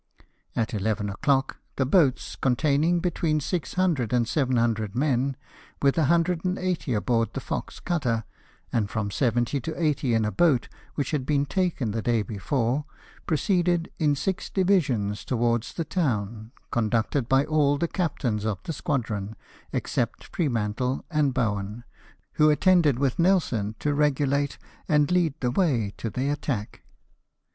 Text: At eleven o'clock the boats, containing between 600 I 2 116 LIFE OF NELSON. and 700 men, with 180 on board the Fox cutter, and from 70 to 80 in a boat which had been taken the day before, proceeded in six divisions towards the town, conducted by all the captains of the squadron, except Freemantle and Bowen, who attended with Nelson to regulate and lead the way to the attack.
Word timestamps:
At 0.55 0.73
eleven 0.73 1.11
o'clock 1.11 1.57
the 1.75 1.85
boats, 1.85 2.35
containing 2.35 3.01
between 3.01 3.39
600 3.39 3.87
I 4.01 4.07
2 4.07 4.11
116 4.11 4.55
LIFE 4.55 4.55
OF 4.55 4.55
NELSON. 4.55 4.87
and 4.87 4.89
700 4.95 4.95
men, 4.95 5.37
with 5.79 5.95
180 5.99 6.95
on 6.95 7.03
board 7.03 7.29
the 7.33 7.39
Fox 7.39 7.79
cutter, 7.79 8.23
and 8.73 8.89
from 8.89 9.11
70 9.11 9.59
to 9.61 9.79
80 9.79 10.15
in 10.15 10.25
a 10.25 10.31
boat 10.31 10.67
which 10.95 11.11
had 11.11 11.23
been 11.27 11.45
taken 11.45 11.91
the 11.91 12.01
day 12.01 12.23
before, 12.23 12.85
proceeded 13.27 13.91
in 13.99 14.15
six 14.15 14.49
divisions 14.49 15.23
towards 15.23 15.71
the 15.73 15.85
town, 15.85 16.51
conducted 16.71 17.29
by 17.29 17.45
all 17.45 17.77
the 17.77 17.87
captains 17.87 18.43
of 18.43 18.57
the 18.63 18.73
squadron, 18.73 19.35
except 19.71 20.23
Freemantle 20.35 21.05
and 21.11 21.31
Bowen, 21.35 21.83
who 22.41 22.49
attended 22.49 22.97
with 22.97 23.19
Nelson 23.19 23.75
to 23.77 23.93
regulate 23.93 24.57
and 24.87 25.11
lead 25.11 25.35
the 25.41 25.51
way 25.51 25.93
to 25.97 26.09
the 26.09 26.27
attack. 26.29 26.81